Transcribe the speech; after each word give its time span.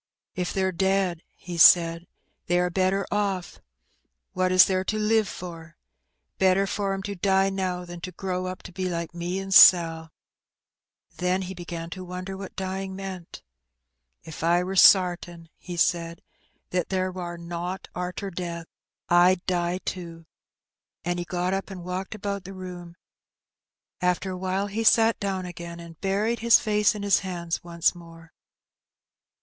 "K 0.35 0.43
they're 0.45 0.71
dead," 0.71 1.21
he 1.35 1.59
said, 1.59 2.07
"they 2.47 2.57
are 2.57 2.71
better 2.71 3.05
oflF: 3.11 3.59
what 4.33 4.51
is 4.51 4.65
there 4.65 4.83
to 4.83 4.97
live 4.97 5.27
for? 5.27 5.77
Better 6.39 6.65
for 6.65 6.95
*em 6.95 7.03
to 7.03 7.13
die 7.13 7.51
now 7.51 7.85
thati 7.85 8.01
to 8.01 8.11
grow 8.11 8.47
up 8.47 8.63
to 8.63 8.71
be 8.71 8.85
Hke 8.85 9.13
me 9.13 9.37
and 9.37 9.53
Sal.'' 9.53 10.11
Then 11.17 11.43
he 11.43 11.53
began 11.53 11.91
to 11.91 12.03
wonder 12.03 12.35
what 12.35 12.55
dying 12.55 12.95
meant. 12.95 13.43
"If 14.23 14.43
I 14.43 14.63
wur 14.63 14.73
sartin," 14.75 15.49
he 15.55 15.77
said," 15.77 16.23
that 16.71 16.89
there 16.89 17.11
wur 17.11 17.37
nowt 17.37 17.87
arter 17.93 18.31
death, 18.31 18.65
Fd 19.11 19.45
die 19.45 19.77
too." 19.85 20.25
And 21.05 21.19
he 21.19 21.25
got 21.25 21.53
up 21.53 21.69
and 21.69 21.83
walked 21.83 22.15
about 22.15 22.43
the 22.43 22.55
room; 22.55 22.95
after 24.01 24.31
awhile 24.31 24.65
he 24.65 24.83
sat 24.83 25.19
down 25.19 25.45
again, 25.45 25.79
and 25.79 26.01
buried 26.01 26.39
his 26.39 26.57
face 26.57 26.95
in 26.95 27.03
his 27.03 27.19
hands 27.19 27.63
once 27.63 27.93
more. 27.93 28.33